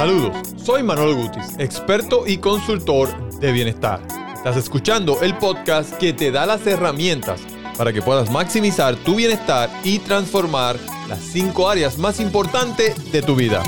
[0.00, 4.00] Saludos, soy Manuel Gutis, experto y consultor de bienestar.
[4.34, 7.42] Estás escuchando el podcast que te da las herramientas
[7.76, 13.36] para que puedas maximizar tu bienestar y transformar las cinco áreas más importantes de tu
[13.36, 13.62] vida.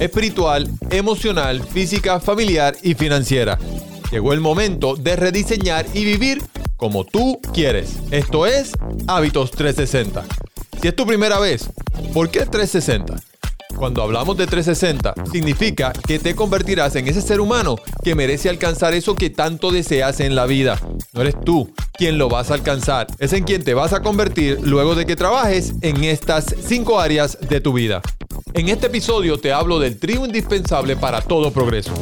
[0.00, 3.60] Espiritual, emocional, física, familiar y financiera.
[4.10, 6.42] Llegó el momento de rediseñar y vivir
[6.76, 7.98] como tú quieres.
[8.10, 8.72] Esto es
[9.06, 10.24] Hábitos 360.
[10.80, 11.70] Si es tu primera vez,
[12.12, 13.31] ¿por qué 360?
[13.82, 18.94] Cuando hablamos de 360, significa que te convertirás en ese ser humano que merece alcanzar
[18.94, 20.80] eso que tanto deseas en la vida.
[21.12, 24.60] No eres tú quien lo vas a alcanzar, es en quien te vas a convertir
[24.62, 28.00] luego de que trabajes en estas cinco áreas de tu vida.
[28.54, 31.92] En este episodio te hablo del trío indispensable para todo progreso.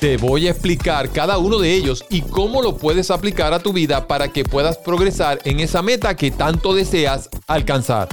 [0.00, 3.74] Te voy a explicar cada uno de ellos y cómo lo puedes aplicar a tu
[3.74, 8.08] vida para que puedas progresar en esa meta que tanto deseas alcanzar.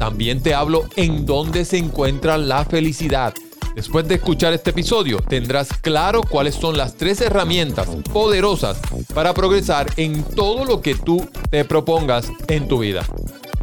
[0.00, 3.34] También te hablo en dónde se encuentra la felicidad.
[3.76, 8.80] Después de escuchar este episodio, tendrás claro cuáles son las tres herramientas poderosas
[9.14, 13.04] para progresar en todo lo que tú te propongas en tu vida.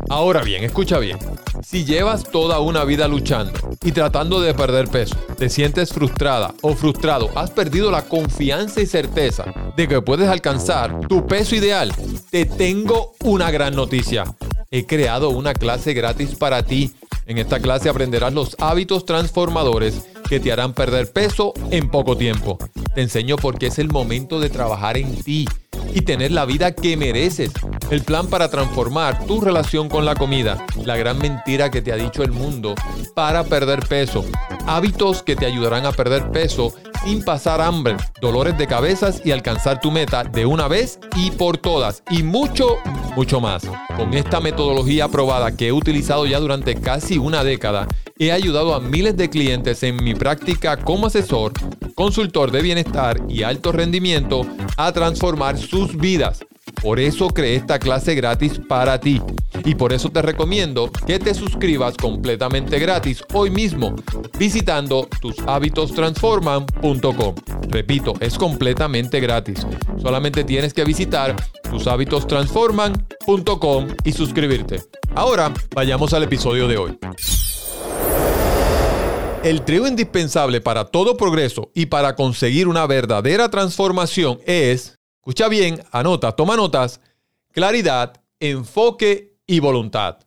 [0.09, 1.17] Ahora bien, escucha bien.
[1.65, 6.75] Si llevas toda una vida luchando y tratando de perder peso, te sientes frustrada o
[6.75, 11.91] frustrado, has perdido la confianza y certeza de que puedes alcanzar tu peso ideal,
[12.29, 14.23] te tengo una gran noticia
[14.71, 16.93] he creado una clase gratis para ti.
[17.25, 22.57] En esta clase aprenderás los hábitos transformadores que te harán perder peso en poco tiempo.
[22.95, 25.47] Te enseño por qué es el momento de trabajar en ti
[25.93, 27.51] y tener la vida que mereces.
[27.89, 30.65] El plan para transformar tu relación con la comida.
[30.83, 32.75] La gran mentira que te ha dicho el mundo
[33.15, 34.25] para perder peso.
[34.65, 36.73] Hábitos que te ayudarán a perder peso
[37.05, 41.57] sin pasar hambre, dolores de cabezas y alcanzar tu meta de una vez y por
[41.57, 42.03] todas.
[42.09, 42.75] Y mucho,
[43.15, 43.63] mucho más.
[43.95, 47.87] Con esta metodología probada que he utilizado ya durante casi una década,
[48.19, 51.53] he ayudado a miles de clientes en mi práctica como asesor,
[51.95, 56.46] consultor de bienestar y alto rendimiento a transformar sus vidas.
[56.81, 59.21] Por eso creé esta clase gratis para ti.
[59.65, 63.95] Y por eso te recomiendo que te suscribas completamente gratis hoy mismo
[64.37, 67.35] visitando tushabitostransforman.com.
[67.69, 69.65] Repito, es completamente gratis.
[70.01, 71.35] Solamente tienes que visitar
[71.69, 74.81] tushabitostransforman.com y suscribirte.
[75.15, 76.99] Ahora vayamos al episodio de hoy.
[79.43, 85.83] El trío indispensable para todo progreso y para conseguir una verdadera transformación es Escucha bien,
[85.91, 87.01] anota, toma notas,
[87.51, 90.19] claridad, enfoque y voluntad.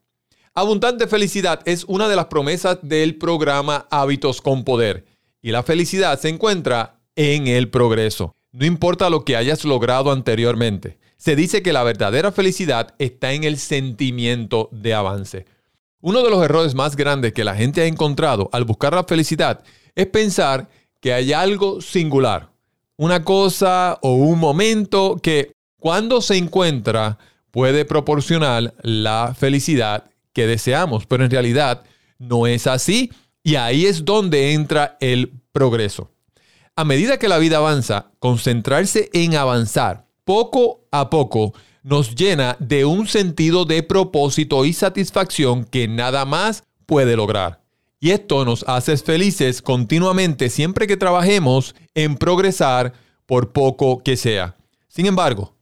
[0.55, 5.07] Abundante felicidad es una de las promesas del programa Hábitos con Poder
[5.41, 8.37] y la felicidad se encuentra en el progreso.
[8.53, 13.45] No importa lo que hayas logrado anteriormente, se dice que la verdadera felicidad está en
[13.45, 15.47] el sentimiento de avance.
[16.03, 19.65] Uno de los errores más grandes que la gente ha encontrado al buscar la felicidad
[19.95, 20.69] es pensar
[21.01, 22.51] que hay algo singular,
[23.01, 27.17] una cosa o un momento que cuando se encuentra
[27.51, 31.83] puede proporcionar la felicidad que deseamos, pero en realidad
[32.19, 33.11] no es así
[33.43, 36.11] y ahí es donde entra el progreso.
[36.77, 42.85] A medida que la vida avanza, concentrarse en avanzar poco a poco nos llena de
[42.85, 47.60] un sentido de propósito y satisfacción que nada más puede lograr.
[48.01, 52.95] Y esto nos hace felices continuamente siempre que trabajemos en progresar
[53.27, 54.57] por poco que sea.
[54.89, 55.55] Sin embargo,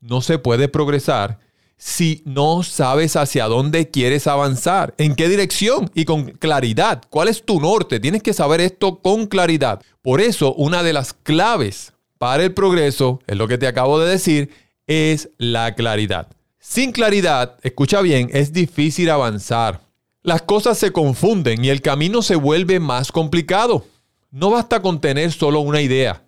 [0.00, 1.38] no se puede progresar
[1.78, 7.02] si no sabes hacia dónde quieres avanzar, en qué dirección y con claridad.
[7.08, 7.98] ¿Cuál es tu norte?
[7.98, 9.82] Tienes que saber esto con claridad.
[10.02, 14.10] Por eso, una de las claves para el progreso, es lo que te acabo de
[14.10, 14.50] decir,
[14.86, 16.28] es la claridad.
[16.58, 19.85] Sin claridad, escucha bien, es difícil avanzar.
[20.26, 23.86] Las cosas se confunden y el camino se vuelve más complicado.
[24.32, 26.24] No basta con tener solo una idea.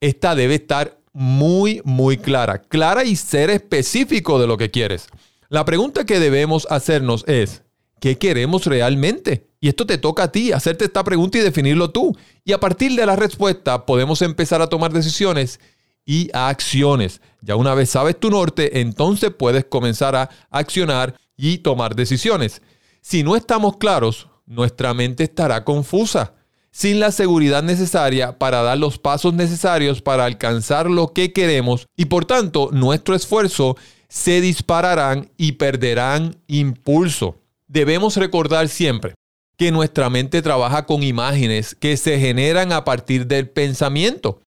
[0.00, 2.58] Esta debe estar muy, muy clara.
[2.60, 5.06] Clara y ser específico de lo que quieres.
[5.50, 7.62] La pregunta que debemos hacernos es,
[8.00, 9.46] ¿qué queremos realmente?
[9.60, 12.18] Y esto te toca a ti, hacerte esta pregunta y definirlo tú.
[12.44, 15.60] Y a partir de la respuesta podemos empezar a tomar decisiones
[16.04, 17.20] y acciones.
[17.40, 22.62] Ya una vez sabes tu norte, entonces puedes comenzar a accionar y tomar decisiones.
[23.08, 26.34] Si no estamos claros, nuestra mente estará confusa,
[26.70, 32.04] sin la seguridad necesaria para dar los pasos necesarios para alcanzar lo que queremos y
[32.04, 33.78] por tanto nuestro esfuerzo
[34.10, 37.40] se dispararán y perderán impulso.
[37.66, 39.14] Debemos recordar siempre
[39.56, 44.42] que nuestra mente trabaja con imágenes que se generan a partir del pensamiento.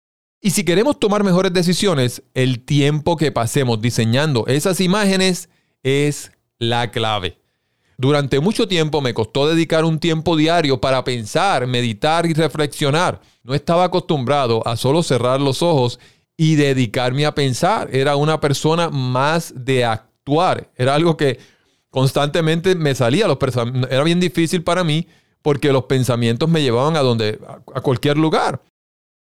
[0.40, 5.50] Y si queremos tomar mejores decisiones, el tiempo que pasemos diseñando esas imágenes
[5.82, 7.36] es la clave.
[7.98, 13.20] Durante mucho tiempo me costó dedicar un tiempo diario para pensar, meditar y reflexionar.
[13.42, 15.98] No estaba acostumbrado a solo cerrar los ojos
[16.36, 17.88] y dedicarme a pensar.
[17.92, 20.70] Era una persona más de actuar.
[20.76, 21.38] Era algo que
[21.88, 23.26] constantemente me salía.
[23.26, 23.38] Los
[23.90, 25.06] era bien difícil para mí
[25.40, 27.38] porque los pensamientos me llevaban a donde
[27.74, 28.60] a cualquier lugar.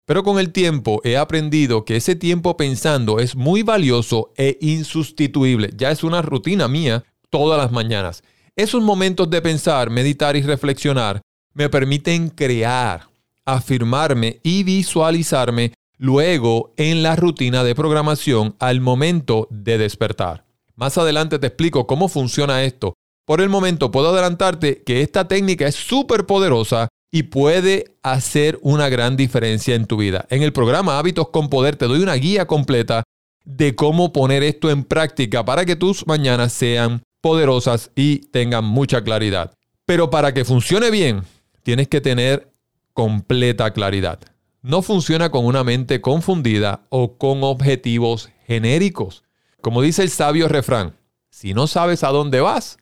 [0.07, 5.71] Pero con el tiempo he aprendido que ese tiempo pensando es muy valioso e insustituible.
[5.75, 8.23] Ya es una rutina mía todas las mañanas.
[8.57, 11.21] Esos momentos de pensar, meditar y reflexionar
[11.53, 13.09] me permiten crear,
[13.43, 20.45] afirmarme y visualizarme luego en la rutina de programación al momento de despertar.
[20.75, 22.93] Más adelante te explico cómo funciona esto.
[23.25, 28.87] Por el momento puedo adelantarte que esta técnica es súper poderosa y puede hacer una
[28.87, 30.27] gran diferencia en tu vida.
[30.29, 33.03] En el programa Hábitos con Poder te doy una guía completa
[33.43, 39.03] de cómo poner esto en práctica para que tus mañanas sean poderosas y tengan mucha
[39.03, 39.57] claridad.
[39.87, 41.23] Pero para que funcione bien,
[41.63, 42.53] tienes que tener
[42.93, 44.19] completa claridad.
[44.61, 49.23] No funciona con una mente confundida o con objetivos genéricos.
[49.59, 50.97] Como dice el sabio refrán,
[51.31, 52.77] si no sabes a dónde vas,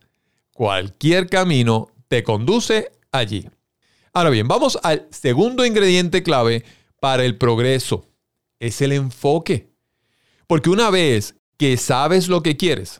[0.53, 3.47] cualquier camino te conduce allí.
[4.11, 6.65] Ahora bien, vamos al segundo ingrediente clave
[6.99, 8.09] para el progreso.
[8.59, 9.69] Es el enfoque.
[10.47, 12.99] Porque una vez que sabes lo que quieres,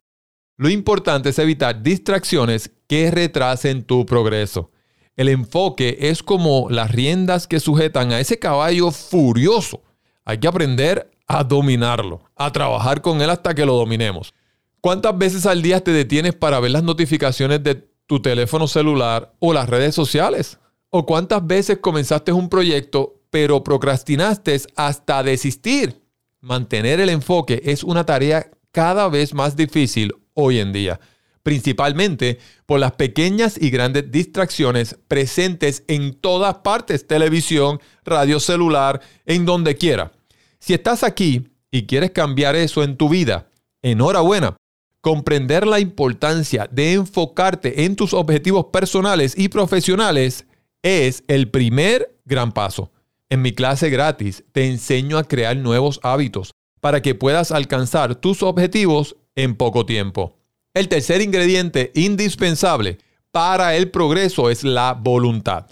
[0.56, 4.72] lo importante es evitar distracciones que retrasen tu progreso.
[5.16, 9.82] El enfoque es como las riendas que sujetan a ese caballo furioso.
[10.26, 14.34] Hay que aprender a dominarlo, a trabajar con él hasta que lo dominemos.
[14.80, 19.54] ¿Cuántas veces al día te detienes para ver las notificaciones de tu teléfono celular o
[19.54, 20.60] las redes sociales?
[20.90, 26.02] ¿O cuántas veces comenzaste un proyecto pero procrastinaste hasta desistir?
[26.42, 31.00] Mantener el enfoque es una tarea cada vez más difícil hoy en día,
[31.44, 39.46] principalmente por las pequeñas y grandes distracciones presentes en todas partes, televisión, radio celular, en
[39.46, 40.12] donde quiera.
[40.60, 43.50] Si estás aquí y quieres cambiar eso en tu vida,
[43.82, 44.56] enhorabuena.
[45.02, 50.46] Comprender la importancia de enfocarte en tus objetivos personales y profesionales
[50.82, 52.92] es el primer gran paso.
[53.30, 58.44] En mi clase gratis te enseño a crear nuevos hábitos para que puedas alcanzar tus
[58.44, 60.38] objetivos en poco tiempo.
[60.74, 62.98] El tercer ingrediente indispensable
[63.32, 65.68] para el progreso es la voluntad.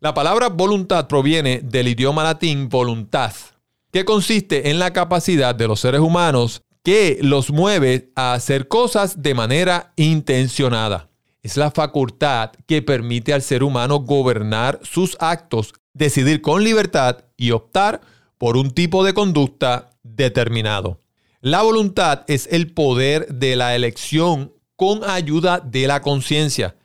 [0.00, 3.54] La palabra voluntad proviene del idioma latín voluntas,
[3.92, 9.22] que consiste en la capacidad de los seres humanos que los mueve a hacer cosas
[9.22, 11.08] de manera intencionada
[11.42, 17.50] es la facultad que permite al ser humano gobernar sus actos, decidir con libertad y
[17.50, 18.00] optar
[18.38, 21.00] por un tipo de conducta determinado.
[21.44, 26.76] La voluntad es el poder de la elección con ayuda de la conciencia.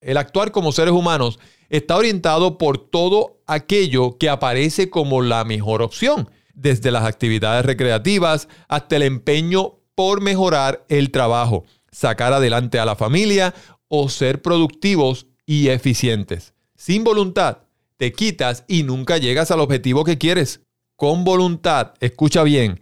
[0.00, 1.38] El actuar como seres humanos
[1.68, 8.48] está orientado por todo aquello que aparece como la mejor opción, desde las actividades recreativas
[8.66, 13.54] hasta el empeño por mejorar el trabajo, sacar adelante a la familia
[13.86, 16.54] o ser productivos y eficientes.
[16.74, 17.58] Sin voluntad,
[17.98, 20.60] te quitas y nunca llegas al objetivo que quieres.
[20.96, 22.80] Con voluntad, escucha bien,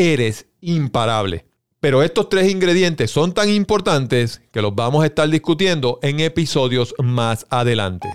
[0.00, 1.44] eres imparable.
[1.80, 6.94] Pero estos tres ingredientes son tan importantes que los vamos a estar discutiendo en episodios
[6.98, 8.08] más adelante.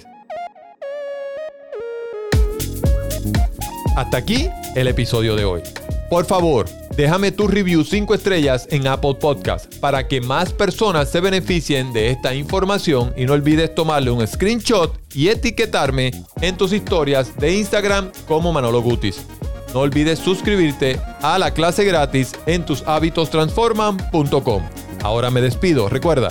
[3.95, 5.61] Hasta aquí el episodio de hoy.
[6.09, 11.19] Por favor, déjame tu review 5 estrellas en Apple Podcast para que más personas se
[11.19, 16.11] beneficien de esta información y no olvides tomarle un screenshot y etiquetarme
[16.41, 19.25] en tus historias de Instagram como Manolo Gutis.
[19.75, 24.63] No olvides suscribirte a la clase gratis en tushabitostransforman.com.
[25.03, 26.29] Ahora me despido, recuerda,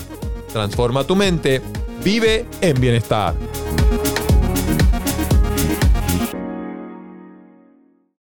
[0.51, 1.61] transforma tu mente,
[2.03, 3.35] vive en bienestar.